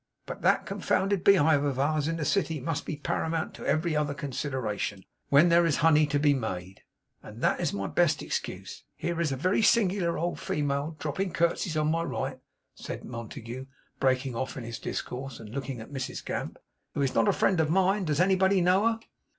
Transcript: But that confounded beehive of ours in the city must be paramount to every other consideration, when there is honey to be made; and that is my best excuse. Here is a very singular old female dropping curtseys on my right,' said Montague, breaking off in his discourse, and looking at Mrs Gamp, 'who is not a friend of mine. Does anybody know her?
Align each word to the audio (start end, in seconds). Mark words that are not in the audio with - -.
But 0.25 0.41
that 0.41 0.65
confounded 0.65 1.23
beehive 1.23 1.63
of 1.63 1.77
ours 1.77 2.07
in 2.07 2.17
the 2.17 2.25
city 2.25 2.59
must 2.59 2.87
be 2.87 2.95
paramount 2.97 3.53
to 3.53 3.65
every 3.67 3.95
other 3.95 4.15
consideration, 4.15 5.05
when 5.29 5.49
there 5.49 5.63
is 5.63 5.77
honey 5.85 6.07
to 6.07 6.17
be 6.17 6.33
made; 6.33 6.81
and 7.21 7.43
that 7.43 7.59
is 7.59 7.71
my 7.71 7.85
best 7.85 8.23
excuse. 8.23 8.83
Here 8.95 9.21
is 9.21 9.31
a 9.31 9.35
very 9.35 9.61
singular 9.61 10.17
old 10.17 10.39
female 10.39 10.95
dropping 10.97 11.33
curtseys 11.33 11.77
on 11.77 11.91
my 11.91 12.01
right,' 12.01 12.41
said 12.73 13.05
Montague, 13.05 13.67
breaking 13.99 14.35
off 14.35 14.57
in 14.57 14.63
his 14.63 14.79
discourse, 14.79 15.39
and 15.39 15.49
looking 15.49 15.79
at 15.79 15.93
Mrs 15.93 16.25
Gamp, 16.25 16.57
'who 16.95 17.01
is 17.03 17.13
not 17.13 17.27
a 17.27 17.31
friend 17.31 17.59
of 17.59 17.69
mine. 17.69 18.03
Does 18.05 18.19
anybody 18.19 18.59
know 18.59 18.87
her? 18.87 18.99